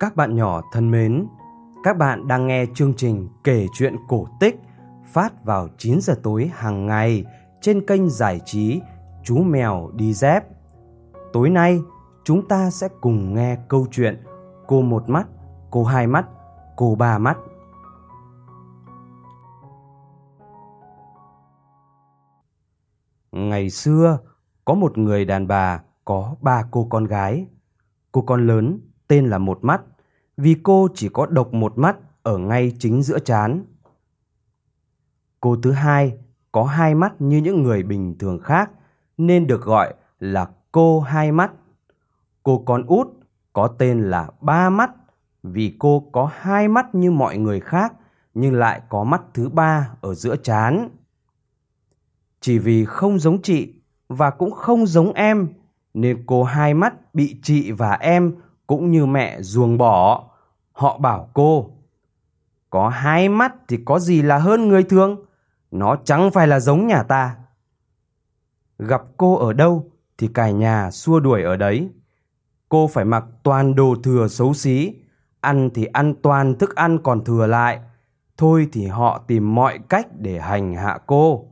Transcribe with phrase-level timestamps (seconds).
[0.00, 1.26] Các bạn nhỏ thân mến,
[1.84, 4.60] các bạn đang nghe chương trình kể chuyện cổ tích
[5.04, 7.24] phát vào 9 giờ tối hàng ngày
[7.60, 8.80] trên kênh giải trí
[9.24, 10.44] Chú Mèo Đi Dép.
[11.32, 11.80] Tối nay,
[12.24, 14.22] chúng ta sẽ cùng nghe câu chuyện
[14.66, 15.26] Cô Một Mắt,
[15.70, 16.26] Cô Hai Mắt,
[16.76, 17.38] Cô Ba Mắt.
[23.32, 24.18] Ngày xưa,
[24.64, 27.46] có một người đàn bà có ba cô con gái.
[28.12, 29.82] Cô con lớn tên là Một Mắt,
[30.36, 33.64] vì cô chỉ có độc một mắt ở ngay chính giữa trán.
[35.40, 36.18] Cô thứ hai
[36.52, 38.70] có hai mắt như những người bình thường khác,
[39.16, 41.52] nên được gọi là cô hai mắt.
[42.42, 43.08] Cô con út
[43.52, 44.90] có tên là ba mắt,
[45.42, 47.92] vì cô có hai mắt như mọi người khác,
[48.34, 50.88] nhưng lại có mắt thứ ba ở giữa trán.
[52.40, 53.74] Chỉ vì không giống chị
[54.08, 55.48] và cũng không giống em,
[55.94, 58.34] nên cô hai mắt bị chị và em
[58.68, 60.24] cũng như mẹ ruồng bỏ.
[60.72, 61.70] Họ bảo cô,
[62.70, 65.24] có hai mắt thì có gì là hơn người thường,
[65.70, 67.36] nó chẳng phải là giống nhà ta.
[68.78, 71.88] Gặp cô ở đâu thì cả nhà xua đuổi ở đấy.
[72.68, 74.94] Cô phải mặc toàn đồ thừa xấu xí,
[75.40, 77.80] ăn thì ăn toàn thức ăn còn thừa lại.
[78.36, 81.48] Thôi thì họ tìm mọi cách để hành hạ cô.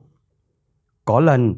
[1.04, 1.54] Có lần,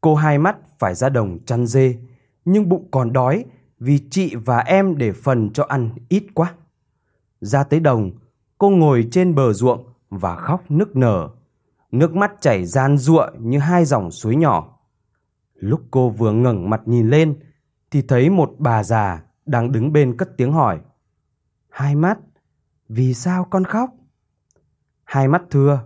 [0.00, 1.96] cô hai mắt phải ra đồng chăn dê,
[2.44, 3.44] nhưng bụng còn đói
[3.80, 6.54] vì chị và em để phần cho ăn ít quá.
[7.40, 8.10] Ra tới đồng,
[8.58, 11.28] cô ngồi trên bờ ruộng và khóc nức nở.
[11.92, 14.78] Nước mắt chảy gian ruộng như hai dòng suối nhỏ.
[15.54, 17.38] Lúc cô vừa ngẩng mặt nhìn lên,
[17.90, 20.80] thì thấy một bà già đang đứng bên cất tiếng hỏi.
[21.68, 22.18] Hai mắt,
[22.88, 23.90] vì sao con khóc?
[25.04, 25.80] Hai mắt thưa.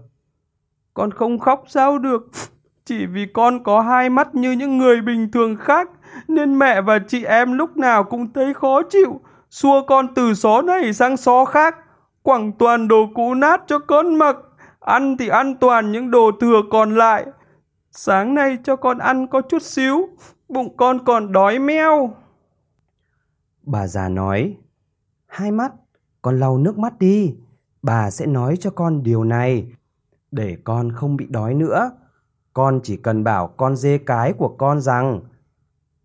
[0.94, 2.30] Con không khóc sao được,
[2.84, 5.90] chỉ vì con có hai mắt như những người bình thường khác,
[6.28, 9.20] nên mẹ và chị em lúc nào cũng thấy khó chịu,
[9.50, 11.76] xua con từ xó này sang xó khác,
[12.22, 14.36] quẳng toàn đồ cũ nát cho con mặc,
[14.80, 17.26] ăn thì ăn toàn những đồ thừa còn lại.
[17.90, 20.08] Sáng nay cho con ăn có chút xíu,
[20.48, 22.10] bụng con còn đói meo.
[23.62, 24.56] Bà già nói,
[25.26, 25.72] hai mắt,
[26.22, 27.34] con lau nước mắt đi,
[27.82, 29.66] bà sẽ nói cho con điều này,
[30.30, 31.90] để con không bị đói nữa.
[32.52, 35.20] Con chỉ cần bảo con dê cái của con rằng,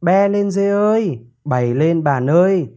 [0.01, 2.69] be lên dê ơi, bày lên bàn ơi,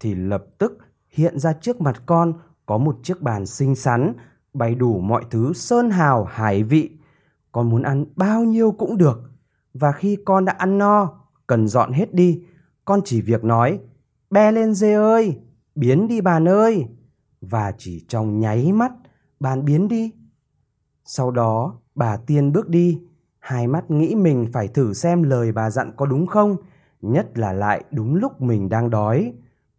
[0.00, 0.78] thì lập tức
[1.08, 2.32] hiện ra trước mặt con
[2.66, 4.12] có một chiếc bàn xinh xắn,
[4.52, 6.90] bày đủ mọi thứ sơn hào hải vị.
[7.52, 9.30] Con muốn ăn bao nhiêu cũng được.
[9.74, 12.42] Và khi con đã ăn no, cần dọn hết đi,
[12.84, 13.80] con chỉ việc nói,
[14.30, 15.38] be lên dê ơi,
[15.74, 16.86] biến đi bàn ơi.
[17.40, 18.92] Và chỉ trong nháy mắt,
[19.40, 20.12] bàn biến đi.
[21.04, 23.00] Sau đó, bà tiên bước đi,
[23.48, 26.56] hai mắt nghĩ mình phải thử xem lời bà dặn có đúng không,
[27.02, 29.32] nhất là lại đúng lúc mình đang đói.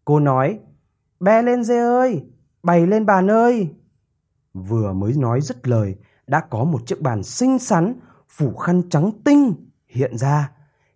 [0.05, 0.59] Cô nói,
[1.19, 2.25] be lên dê ơi,
[2.63, 3.69] bày lên bàn ơi.
[4.53, 5.95] Vừa mới nói dứt lời,
[6.27, 9.53] đã có một chiếc bàn xinh xắn, phủ khăn trắng tinh
[9.87, 10.51] hiện ra.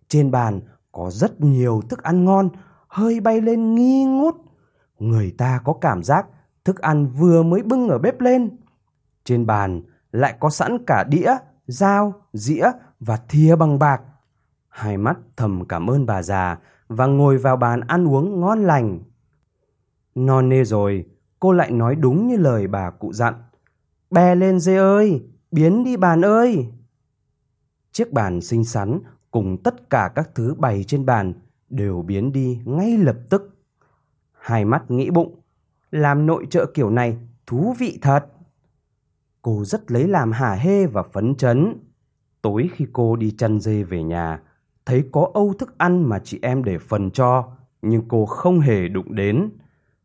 [0.08, 0.60] Trên bàn
[0.92, 2.48] có rất nhiều thức ăn ngon,
[2.88, 4.34] hơi bay lên nghi ngút.
[4.98, 6.26] Người ta có cảm giác
[6.64, 8.56] thức ăn vừa mới bưng ở bếp lên.
[9.24, 9.82] Trên bàn
[10.12, 11.36] lại có sẵn cả đĩa,
[11.66, 12.70] dao, dĩa
[13.00, 14.02] và thìa bằng bạc.
[14.68, 16.58] Hai mắt thầm cảm ơn bà già
[16.88, 19.00] và ngồi vào bàn ăn uống ngon lành.
[20.14, 21.06] Non nê rồi,
[21.40, 23.34] cô lại nói đúng như lời bà cụ dặn.
[24.10, 26.68] Bè lên dê ơi, biến đi bàn ơi.
[27.92, 29.00] Chiếc bàn xinh xắn
[29.30, 31.32] cùng tất cả các thứ bày trên bàn
[31.70, 33.58] đều biến đi ngay lập tức.
[34.32, 35.40] Hai mắt nghĩ bụng,
[35.90, 38.26] làm nội trợ kiểu này thú vị thật.
[39.44, 41.78] Cô rất lấy làm hả hê và phấn chấn.
[42.42, 44.40] Tối khi cô đi chăn dê về nhà,
[44.86, 47.48] thấy có âu thức ăn mà chị em để phần cho,
[47.82, 49.50] nhưng cô không hề đụng đến.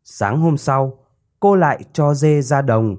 [0.04, 0.98] Sáng hôm sau,
[1.40, 2.96] cô lại cho dê ra đồng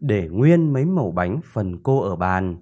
[0.00, 2.56] để nguyên mấy mẩu bánh phần cô ở bàn.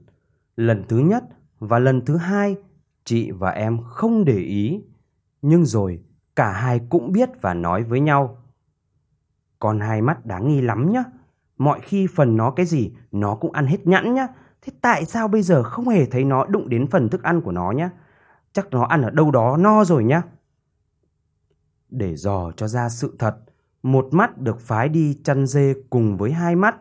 [0.57, 1.25] Lần thứ nhất
[1.59, 2.57] và lần thứ hai,
[3.05, 4.83] chị và em không để ý.
[5.43, 6.03] Nhưng rồi,
[6.37, 8.39] cả hai cũng biết và nói với nhau.
[9.59, 11.05] Con hai mắt đáng nghi lắm nhá.
[11.59, 14.29] Mọi khi phần nó cái gì, nó cũng ăn hết nhẵn nhá.
[14.63, 17.53] Thế tại sao bây giờ không hề thấy nó đụng đến phần thức ăn của
[17.53, 17.91] nó nhá?
[18.53, 20.23] Chắc nó ăn ở đâu đó no rồi nhá.
[21.91, 23.37] Để dò cho ra sự thật,
[23.83, 26.77] một mắt được phái đi chăn dê cùng với hai mắt.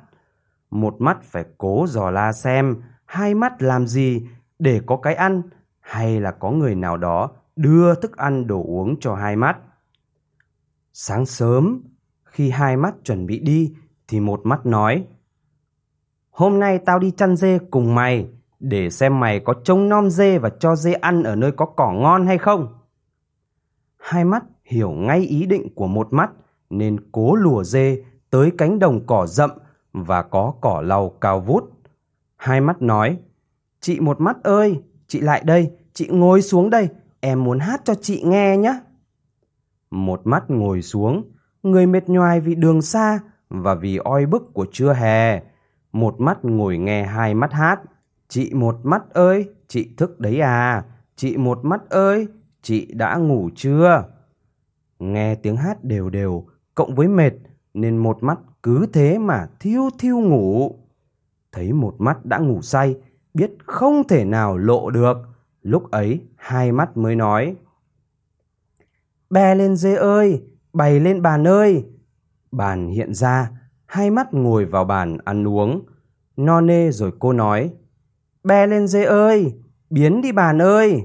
[0.72, 4.28] Một mắt phải cố dò la xem hai mắt làm gì
[4.60, 5.42] để có cái ăn
[5.80, 9.58] hay là có người nào đó đưa thức ăn đồ uống cho hai mắt.
[10.94, 11.82] Sáng sớm,
[12.24, 13.76] khi hai mắt chuẩn bị đi
[14.08, 15.06] thì một mắt nói
[16.38, 18.28] Hôm nay tao đi chăn dê cùng mày
[18.60, 21.92] để xem mày có trông nom dê và cho dê ăn ở nơi có cỏ
[21.92, 22.68] ngon hay không.
[23.98, 26.32] Hai mắt hiểu ngay ý định của một mắt
[26.70, 29.50] nên cố lùa dê tới cánh đồng cỏ rậm
[29.94, 31.64] và có cỏ lau cao vút.
[32.36, 33.18] Hai mắt nói,
[33.80, 36.90] chị một mắt ơi, chị lại đây, chị ngồi xuống đây,
[37.20, 38.80] em muốn hát cho chị nghe nhé.
[39.92, 41.32] Một mắt ngồi xuống,
[41.64, 43.20] người mệt nhoài vì đường xa
[43.50, 45.42] và vì oi bức của trưa hè.
[45.92, 47.82] Một mắt ngồi nghe hai mắt hát.
[48.28, 50.86] Chị một mắt ơi, chị thức đấy à?
[51.16, 52.28] Chị một mắt ơi,
[52.62, 54.04] chị đã ngủ chưa?
[55.00, 56.46] Nghe tiếng hát đều đều,
[56.76, 57.34] cộng với mệt,
[57.74, 60.76] nên một mắt cứ thế mà thiêu thiêu ngủ.
[61.52, 62.96] Thấy một mắt đã ngủ say,
[63.34, 65.18] biết không thể nào lộ được.
[65.62, 67.56] Lúc ấy, hai mắt mới nói.
[69.30, 71.86] Bè lên dê ơi, bày lên bàn ơi.
[72.58, 73.52] Bàn hiện ra,
[73.86, 75.86] hai mắt ngồi vào bàn ăn uống.
[76.38, 77.74] No nê rồi cô nói.
[78.44, 79.54] Bè lên dê ơi,
[79.90, 81.04] biến đi bàn ơi.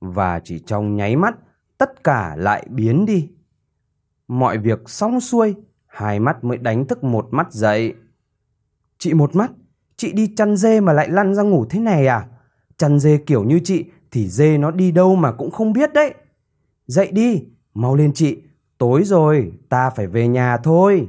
[0.00, 1.34] Và chỉ trong nháy mắt,
[1.78, 3.30] tất cả lại biến đi.
[4.28, 5.54] Mọi việc xong xuôi,
[5.86, 7.94] hai mắt mới đánh thức một mắt dậy.
[8.98, 9.50] Chị một mắt,
[9.96, 12.28] chị đi chăn dê mà lại lăn ra ngủ thế này à?
[12.76, 16.14] Chăn dê kiểu như chị thì dê nó đi đâu mà cũng không biết đấy.
[16.86, 17.44] Dậy đi,
[17.74, 18.42] mau lên chị,
[18.78, 21.08] tối rồi, ta phải về nhà thôi.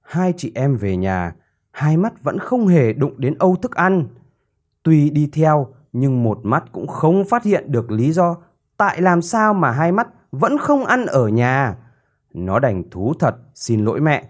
[0.00, 1.34] Hai chị em về nhà,
[1.70, 4.06] hai mắt vẫn không hề đụng đến âu thức ăn.
[4.82, 8.36] Tuy đi theo, nhưng một mắt cũng không phát hiện được lý do
[8.76, 11.76] tại làm sao mà hai mắt vẫn không ăn ở nhà.
[12.34, 14.28] Nó đành thú thật xin lỗi mẹ.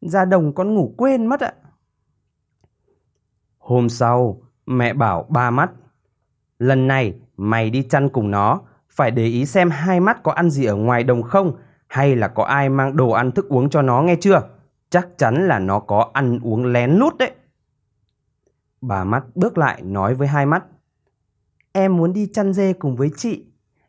[0.00, 1.52] Ra đồng con ngủ quên mất ạ.
[3.58, 5.70] Hôm sau, mẹ bảo ba mắt.
[6.58, 10.50] Lần này mày đi chăn cùng nó, phải để ý xem hai mắt có ăn
[10.50, 11.56] gì ở ngoài đồng không
[11.88, 14.48] hay là có ai mang đồ ăn thức uống cho nó nghe chưa?
[14.90, 17.30] Chắc chắn là nó có ăn uống lén lút đấy.
[18.80, 20.64] Bà mắt bước lại nói với hai mắt.
[21.72, 23.44] Em muốn đi chăn dê cùng với chị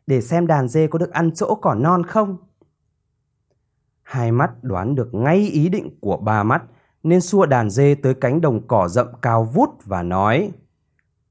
[0.06, 2.36] để xem đàn dê có được ăn chỗ cỏ non không.
[4.02, 6.62] Hai mắt đoán được ngay ý định của bà mắt
[7.02, 10.52] nên xua đàn dê tới cánh đồng cỏ rậm cao vút và nói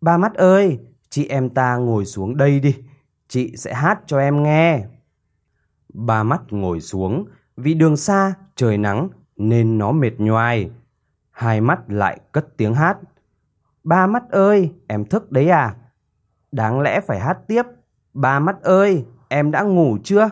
[0.02, 0.80] Ba mắt ơi,
[1.10, 2.76] chị em ta ngồi xuống đây đi,
[3.32, 4.86] chị sẽ hát cho em nghe.
[5.94, 7.26] Ba mắt ngồi xuống,
[7.58, 10.72] vì đường xa, trời nắng nên nó mệt nhoài.
[11.32, 12.98] Hai mắt lại cất tiếng hát.
[13.84, 15.76] Ba mắt ơi, em thức đấy à?
[16.52, 17.64] Đáng lẽ phải hát tiếp.
[18.14, 20.30] Ba mắt ơi, em đã ngủ chưa?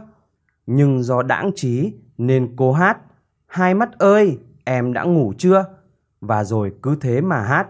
[0.66, 2.98] Nhưng do đãng trí nên cô hát.
[3.48, 5.66] Hai mắt ơi, em đã ngủ chưa?
[6.22, 7.68] Và rồi cứ thế mà hát.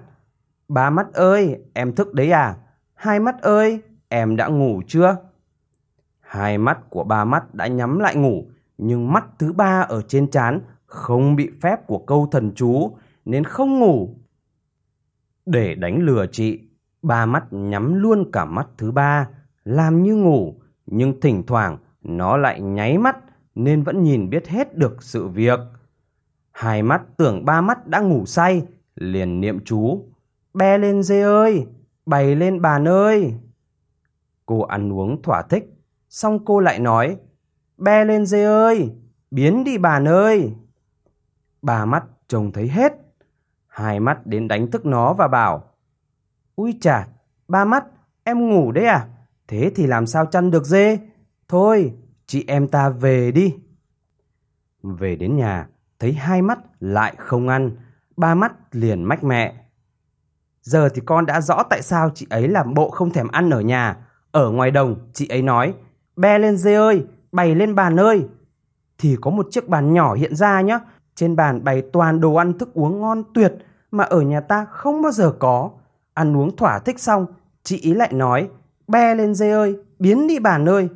[0.67, 2.57] Ba mắt ơi, em thức đấy à?
[2.93, 5.17] Hai mắt ơi, em đã ngủ chưa?
[6.19, 8.47] Hai mắt của ba mắt đã nhắm lại ngủ,
[8.77, 13.43] nhưng mắt thứ ba ở trên trán không bị phép của câu thần chú nên
[13.43, 14.15] không ngủ.
[15.45, 16.59] Để đánh lừa chị,
[17.01, 19.29] ba mắt nhắm luôn cả mắt thứ ba,
[19.63, 23.17] làm như ngủ, nhưng thỉnh thoảng nó lại nháy mắt
[23.55, 25.59] nên vẫn nhìn biết hết được sự việc.
[26.51, 28.63] Hai mắt tưởng ba mắt đã ngủ say,
[28.95, 30.05] liền niệm chú.
[30.53, 31.65] Be lên dê ơi,
[32.05, 33.33] bày lên bàn ơi.
[34.49, 35.63] Cô ăn uống thỏa thích,
[36.09, 37.17] xong cô lại nói.
[37.77, 38.91] Be lên dê ơi,
[39.31, 40.53] biến đi bà ơi.
[41.61, 42.93] Ba mắt trông thấy hết.
[43.67, 45.73] Hai mắt đến đánh thức nó và bảo.
[46.55, 47.07] Ui chà,
[47.47, 47.85] ba mắt,
[48.23, 49.07] em ngủ đấy à?
[49.47, 50.99] Thế thì làm sao chăn được dê?
[51.47, 51.93] Thôi,
[52.25, 53.55] chị em ta về đi.
[54.83, 55.67] Về đến nhà,
[55.99, 57.71] thấy hai mắt lại không ăn,
[58.17, 59.65] ba mắt liền mách mẹ.
[60.61, 63.61] Giờ thì con đã rõ tại sao chị ấy làm bộ không thèm ăn ở
[63.61, 64.05] nhà.
[64.31, 65.73] Ở ngoài đồng, chị ấy nói,
[66.15, 68.27] be lên dê ơi, bày lên bàn ơi.
[68.97, 70.79] Thì có một chiếc bàn nhỏ hiện ra nhá,
[71.15, 73.53] trên bàn bày toàn đồ ăn thức uống ngon tuyệt
[73.91, 75.69] mà ở nhà ta không bao giờ có.
[76.13, 77.25] Ăn uống thỏa thích xong,
[77.63, 78.49] chị ý lại nói,
[78.87, 80.89] be lên dê ơi, biến đi bàn ơi.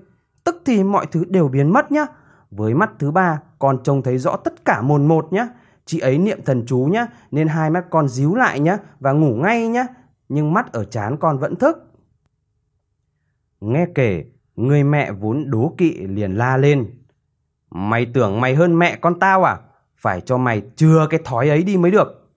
[0.43, 2.05] Tức thì mọi thứ đều biến mất nhá.
[2.51, 5.47] Với mắt thứ ba, con trông thấy rõ tất cả mồn một nhá.
[5.85, 9.35] Chị ấy niệm thần chú nhá, nên hai mắt con díu lại nhá và ngủ
[9.35, 9.87] ngay nhá.
[10.29, 11.92] Nhưng mắt ở chán con vẫn thức.
[13.63, 16.91] Nghe kể, người mẹ vốn đố kỵ liền la lên.
[17.69, 19.59] Mày tưởng mày hơn mẹ con tao à?
[19.97, 22.31] Phải cho mày chừa cái thói ấy đi mới được.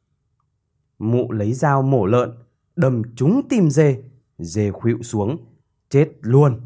[0.98, 2.30] Mụ lấy dao mổ lợn,
[2.76, 4.02] đâm trúng tim dê,
[4.38, 5.36] dê khuỵu xuống,
[5.88, 6.60] chết luôn.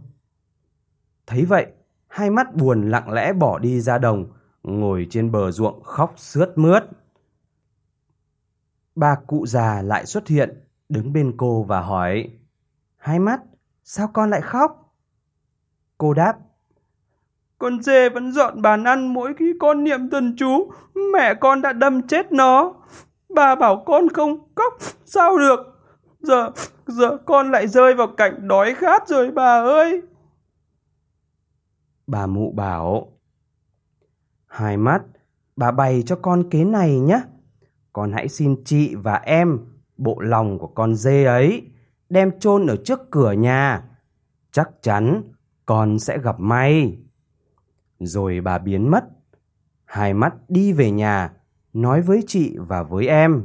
[1.26, 1.66] Thấy vậy,
[2.08, 6.58] hai mắt buồn lặng lẽ bỏ đi ra đồng, ngồi trên bờ ruộng khóc sướt
[6.58, 6.84] mướt.
[8.94, 12.30] Ba cụ già lại xuất hiện, đứng bên cô và hỏi,
[12.96, 13.40] Hai mắt,
[13.84, 14.94] sao con lại khóc?
[15.98, 16.34] Cô đáp,
[17.58, 20.72] Con dê vẫn dọn bàn ăn mỗi khi con niệm thần chú,
[21.12, 22.74] mẹ con đã đâm chết nó.
[23.34, 25.60] Bà bảo con không khóc, sao được?
[26.20, 26.50] Giờ,
[26.86, 30.02] giờ con lại rơi vào cảnh đói khát rồi bà ơi.
[32.06, 33.12] Bà mụ bảo,
[34.46, 35.02] Hai mắt,
[35.56, 37.20] bà bày cho con kế này nhé.
[37.92, 39.58] Con hãy xin chị và em
[39.96, 41.62] bộ lòng của con dê ấy,
[42.10, 43.82] đem chôn ở trước cửa nhà.
[44.52, 45.22] Chắc chắn
[45.66, 46.98] con sẽ gặp may.
[47.98, 49.04] Rồi bà biến mất.
[49.84, 51.32] Hai mắt đi về nhà,
[51.72, 53.44] nói với chị và với em.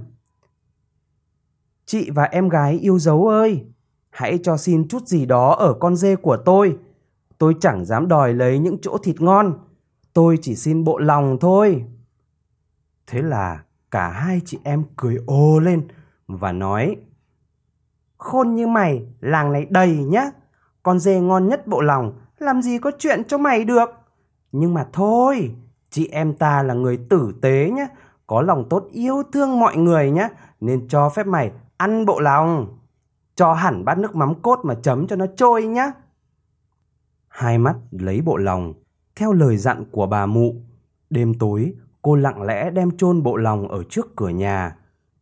[1.86, 3.66] Chị và em gái yêu dấu ơi,
[4.10, 6.78] hãy cho xin chút gì đó ở con dê của tôi.
[7.38, 9.60] Tôi chẳng dám đòi lấy những chỗ thịt ngon,
[10.14, 11.86] tôi chỉ xin bộ lòng thôi.
[13.08, 15.88] Thế là cả hai chị em cười ô lên
[16.28, 16.98] và nói
[18.18, 20.32] Khôn như mày, làng này đầy nhá.
[20.84, 23.90] Con dê ngon nhất bộ lòng, làm gì có chuyện cho mày được.
[24.52, 25.56] Nhưng mà thôi,
[25.90, 27.88] chị em ta là người tử tế nhá,
[28.28, 30.30] có lòng tốt yêu thương mọi người nhá,
[30.62, 32.78] nên cho phép mày ăn bộ lòng.
[33.36, 35.92] Cho hẳn bát nước mắm cốt mà chấm cho nó trôi nhá.
[37.28, 38.74] Hai mắt lấy bộ lòng,
[39.16, 40.56] theo lời dặn của bà mụ.
[41.10, 44.76] Đêm tối, cô lặng lẽ đem chôn bộ lòng ở trước cửa nhà.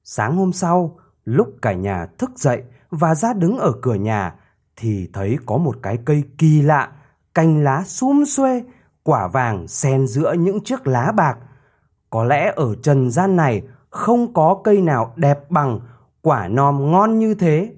[0.04, 4.36] Sáng hôm sau, lúc cả nhà thức dậy và ra đứng ở cửa nhà,
[4.76, 6.92] thì thấy có một cái cây kỳ lạ,
[7.34, 8.64] cành lá sum xuê,
[9.04, 11.38] quả vàng xen giữa những chiếc lá bạc.
[12.10, 15.80] Có lẽ ở trần gian này không có cây nào đẹp bằng
[16.22, 17.74] quả nom ngon như thế.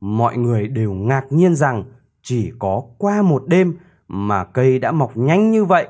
[0.00, 1.84] Mọi người đều ngạc nhiên rằng
[2.22, 3.76] chỉ có qua một đêm
[4.08, 5.88] mà cây đã mọc nhanh như vậy.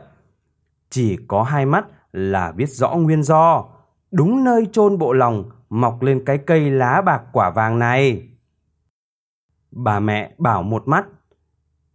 [0.91, 3.65] Chỉ có hai mắt là biết rõ nguyên do.
[4.11, 8.29] Đúng nơi chôn bộ lòng mọc lên cái cây lá bạc quả vàng này.
[9.77, 11.07] Bà mẹ bảo một mắt.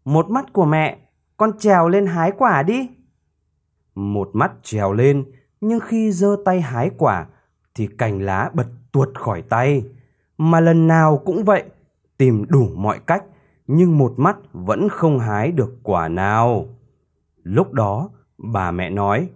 [0.05, 0.97] Một mắt của mẹ,
[1.37, 2.89] con trèo lên hái quả đi.
[3.95, 7.27] Một mắt trèo lên, nhưng khi giơ tay hái quả
[7.75, 9.85] thì cành lá bật tuột khỏi tay.
[10.37, 11.63] Mà lần nào cũng vậy,
[12.17, 13.23] tìm đủ mọi cách,
[13.67, 16.65] nhưng một mắt vẫn không hái được quả nào.
[17.43, 19.29] Lúc đó, bà mẹ nói,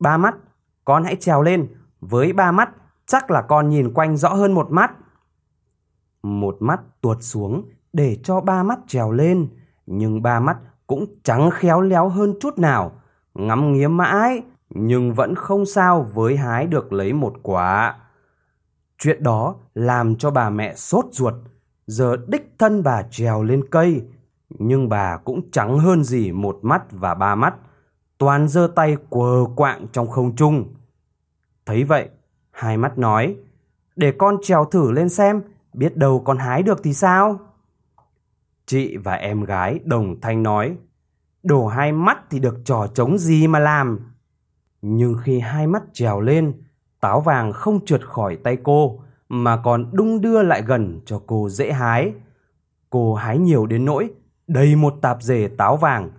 [0.00, 0.34] Ba mắt,
[0.84, 1.68] con hãy trèo lên,
[2.00, 2.70] với ba mắt
[3.06, 4.92] chắc là con nhìn quanh rõ hơn một mắt.
[6.26, 9.48] Một mắt tuột xuống để cho ba mắt trèo lên,
[9.86, 10.56] nhưng ba mắt
[10.86, 12.92] cũng chẳng khéo léo hơn chút nào.
[13.34, 17.96] Ngắm nghía mãi, nhưng vẫn không sao với hái được lấy một quả.
[18.98, 21.34] Chuyện đó làm cho bà mẹ sốt ruột,
[21.86, 24.02] giờ đích thân bà trèo lên cây,
[24.48, 27.54] nhưng bà cũng chẳng hơn gì một mắt và ba mắt,
[28.18, 30.74] toàn giơ tay quờ quạng trong không trung.
[31.66, 32.08] Thấy vậy,
[32.50, 33.36] hai mắt nói,
[33.96, 35.42] để con trèo thử lên xem,
[35.76, 37.38] biết đâu con hái được thì sao?
[38.66, 40.76] Chị và em gái đồng thanh nói,
[41.42, 44.12] đổ hai mắt thì được trò trống gì mà làm.
[44.82, 46.62] Nhưng khi hai mắt trèo lên,
[47.00, 51.48] táo vàng không trượt khỏi tay cô, mà còn đung đưa lại gần cho cô
[51.48, 52.12] dễ hái.
[52.90, 54.10] Cô hái nhiều đến nỗi
[54.46, 56.10] đầy một tạp dề táo vàng.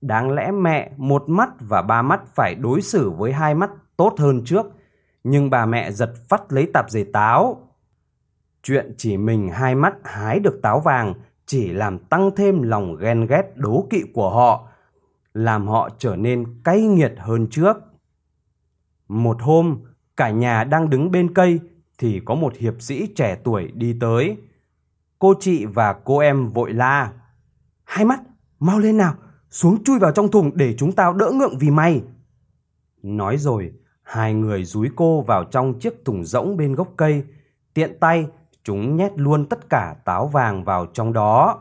[0.00, 4.14] Đáng lẽ mẹ một mắt và ba mắt phải đối xử với hai mắt tốt
[4.18, 4.66] hơn trước,
[5.24, 7.67] nhưng bà mẹ giật phát lấy tạp dề táo.
[8.68, 11.14] Chuyện chỉ mình hai mắt hái được táo vàng
[11.46, 14.68] chỉ làm tăng thêm lòng ghen ghét đố kỵ của họ,
[15.32, 17.76] làm họ trở nên cay nghiệt hơn trước.
[19.08, 19.78] Một hôm,
[20.16, 21.60] cả nhà đang đứng bên cây
[21.98, 24.36] thì có một hiệp sĩ trẻ tuổi đi tới.
[25.18, 27.12] Cô chị và cô em vội la.
[27.84, 28.20] Hai mắt,
[28.58, 29.14] mau lên nào,
[29.50, 32.02] xuống chui vào trong thùng để chúng tao đỡ ngượng vì mày.
[33.02, 33.72] Nói rồi,
[34.02, 37.24] hai người dúi cô vào trong chiếc thùng rỗng bên gốc cây.
[37.74, 38.26] Tiện tay,
[38.64, 41.58] chúng nhét luôn tất cả táo vàng vào trong đó.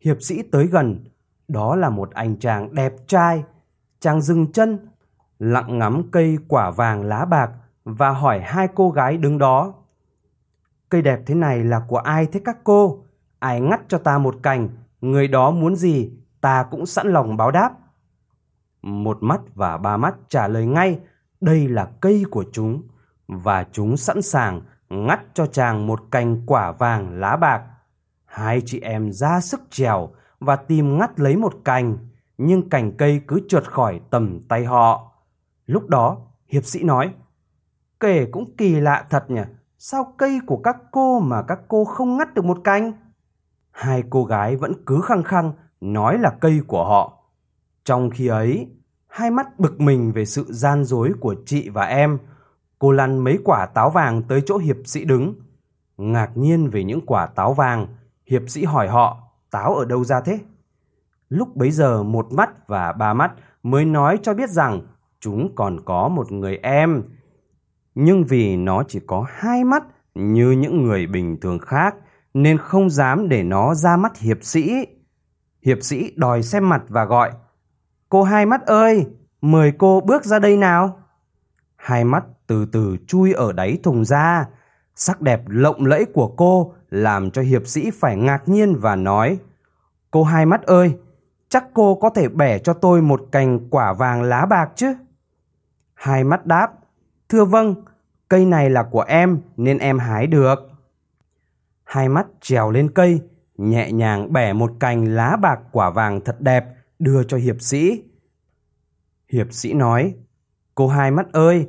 [0.00, 1.04] Hiệp sĩ tới gần,
[1.48, 3.44] đó là một anh chàng đẹp trai.
[4.00, 4.88] Chàng dừng chân,
[5.38, 7.50] lặng ngắm cây quả vàng lá bạc
[7.84, 9.74] và hỏi hai cô gái đứng đó.
[10.88, 13.04] Cây đẹp thế này là của ai thế các cô?
[13.38, 14.68] Ai ngắt cho ta một cành,
[15.00, 17.70] người đó muốn gì, ta cũng sẵn lòng báo đáp.
[18.82, 20.98] Một mắt và ba mắt trả lời ngay,
[21.40, 22.82] đây là cây của chúng,
[23.28, 27.62] và chúng sẵn sàng ngắt cho chàng một cành quả vàng lá bạc.
[28.24, 30.08] Hai chị em ra sức trèo
[30.40, 31.98] và tìm ngắt lấy một cành,
[32.38, 35.12] nhưng cành cây cứ trượt khỏi tầm tay họ.
[35.66, 36.18] Lúc đó,
[36.48, 37.14] hiệp sĩ nói,
[38.00, 39.42] Kể cũng kỳ lạ thật nhỉ,
[39.78, 42.92] sao cây của các cô mà các cô không ngắt được một cành?
[43.70, 47.22] Hai cô gái vẫn cứ khăng khăng nói là cây của họ.
[47.84, 48.68] Trong khi ấy,
[49.06, 52.18] hai mắt bực mình về sự gian dối của chị và em,
[52.80, 55.34] cô lăn mấy quả táo vàng tới chỗ hiệp sĩ đứng.
[55.96, 57.86] Ngạc nhiên về những quả táo vàng,
[58.26, 59.18] hiệp sĩ hỏi họ
[59.50, 60.38] táo ở đâu ra thế?
[61.28, 63.32] Lúc bấy giờ một mắt và ba mắt
[63.62, 64.80] mới nói cho biết rằng
[65.20, 67.02] chúng còn có một người em
[67.94, 69.84] nhưng vì nó chỉ có hai mắt
[70.14, 71.94] như những người bình thường khác
[72.34, 74.86] nên không dám để nó ra mắt hiệp sĩ.
[75.62, 77.32] Hiệp sĩ đòi xem mặt và gọi
[78.08, 79.06] Cô hai mắt ơi,
[79.40, 81.02] Mời cô bước ra đây nào.
[81.76, 84.46] Hai mắt từ từ chui ở đáy thùng ra.
[84.94, 89.38] Sắc đẹp lộng lẫy của cô làm cho hiệp sĩ phải ngạc nhiên và nói
[90.10, 90.98] Cô hai mắt ơi,
[91.48, 94.94] chắc cô có thể bẻ cho tôi một cành quả vàng lá bạc chứ?
[95.94, 96.72] Hai mắt đáp
[97.28, 97.74] Thưa vâng,
[98.28, 100.56] cây này là của em nên em hái được.
[101.84, 103.20] Hai mắt trèo lên cây,
[103.58, 106.64] nhẹ nhàng bẻ một cành lá bạc quả vàng thật đẹp
[106.98, 108.02] đưa cho hiệp sĩ.
[109.32, 110.14] Hiệp sĩ nói,
[110.74, 111.66] cô hai mắt ơi,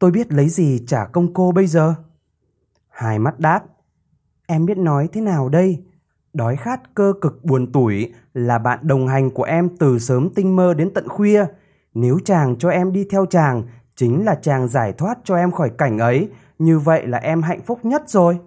[0.00, 1.94] tôi biết lấy gì trả công cô bây giờ?
[2.88, 3.64] Hai mắt đáp,
[4.46, 5.82] em biết nói thế nào đây?
[6.32, 10.56] Đói khát cơ cực buồn tủi là bạn đồng hành của em từ sớm tinh
[10.56, 11.44] mơ đến tận khuya.
[11.94, 13.62] Nếu chàng cho em đi theo chàng,
[13.96, 16.28] chính là chàng giải thoát cho em khỏi cảnh ấy,
[16.58, 18.38] như vậy là em hạnh phúc nhất rồi.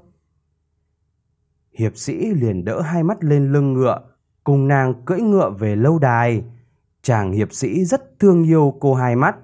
[1.78, 4.00] Hiệp sĩ liền đỡ hai mắt lên lưng ngựa,
[4.44, 6.44] cùng nàng cưỡi ngựa về lâu đài.
[7.02, 9.36] Chàng hiệp sĩ rất thương yêu cô hai mắt,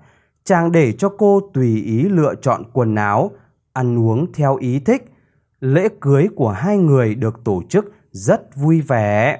[0.50, 3.32] chàng để cho cô tùy ý lựa chọn quần áo,
[3.74, 5.06] ăn uống theo ý thích.
[5.60, 9.40] Lễ cưới của hai người được tổ chức rất vui vẻ.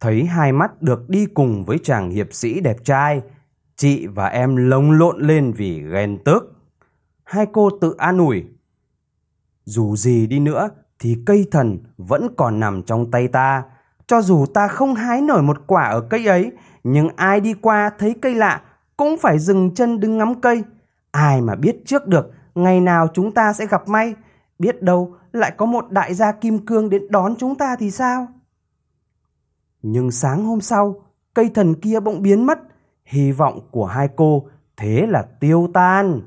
[0.00, 3.22] Thấy hai mắt được đi cùng với chàng hiệp sĩ đẹp trai,
[3.76, 6.52] chị và em lồng lộn lên vì ghen tức.
[7.24, 8.44] Hai cô tự an ủi.
[9.64, 10.68] Dù gì đi nữa
[10.98, 13.62] thì cây thần vẫn còn nằm trong tay ta.
[14.06, 16.52] Cho dù ta không hái nổi một quả ở cây ấy,
[16.84, 18.62] nhưng ai đi qua thấy cây lạ
[18.98, 20.64] cũng phải dừng chân đứng ngắm cây.
[21.10, 24.14] Ai mà biết trước được ngày nào chúng ta sẽ gặp may,
[24.58, 28.26] biết đâu lại có một đại gia kim cương đến đón chúng ta thì sao?
[29.82, 30.94] Nhưng sáng hôm sau,
[31.34, 32.58] cây thần kia bỗng biến mất,
[33.04, 36.20] hy vọng của hai cô thế là tiêu tan.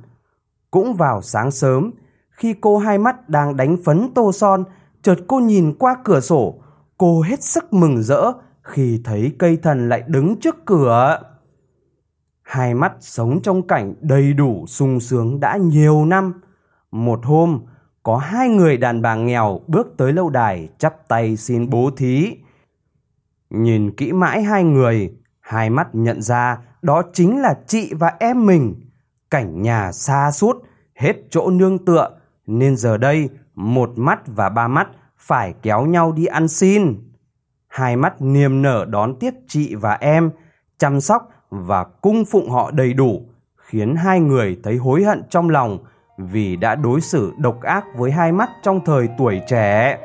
[0.71, 1.91] Cũng vào sáng sớm,
[2.29, 4.63] khi cô hai mắt đang đánh phấn tô son,
[5.01, 6.55] chợt cô nhìn qua cửa sổ,
[6.97, 8.31] cô hết sức mừng rỡ
[8.61, 11.19] khi thấy cây thần lại đứng trước cửa.
[12.51, 16.33] Hai mắt sống trong cảnh đầy đủ sung sướng đã nhiều năm.
[16.91, 17.65] Một hôm,
[18.03, 22.37] có hai người đàn bà nghèo bước tới lâu đài chắp tay xin bố thí.
[23.49, 28.45] Nhìn kỹ mãi hai người, hai mắt nhận ra đó chính là chị và em
[28.45, 28.75] mình.
[29.29, 30.55] Cảnh nhà xa suốt,
[30.95, 34.87] hết chỗ nương tựa, nên giờ đây một mắt và ba mắt
[35.17, 37.11] phải kéo nhau đi ăn xin.
[37.67, 40.31] Hai mắt niềm nở đón tiếp chị và em,
[40.77, 43.21] chăm sóc và cung phụng họ đầy đủ,
[43.57, 45.77] khiến hai người thấy hối hận trong lòng
[46.17, 49.97] vì đã đối xử độc ác với hai mắt trong thời tuổi trẻ.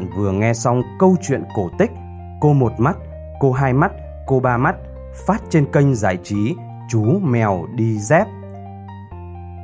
[0.00, 1.90] Bạn vừa nghe xong câu chuyện cổ tích
[2.40, 2.96] Cô một mắt,
[3.40, 3.92] cô hai mắt,
[4.26, 4.76] cô ba mắt
[5.26, 6.56] phát trên kênh giải trí
[6.88, 8.26] Chú Mèo Đi Dép.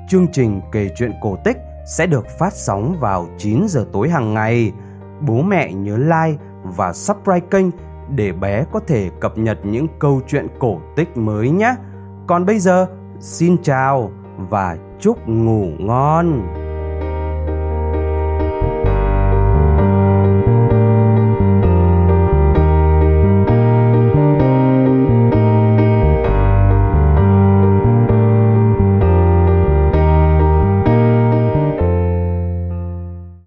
[0.09, 4.35] Chương trình kể chuyện cổ tích sẽ được phát sóng vào 9 giờ tối hàng
[4.35, 4.73] ngày.
[5.21, 7.67] Bố mẹ nhớ like và subscribe kênh
[8.09, 11.75] để bé có thể cập nhật những câu chuyện cổ tích mới nhé.
[12.27, 12.87] Còn bây giờ,
[13.21, 14.11] xin chào
[14.51, 16.47] và chúc ngủ ngon.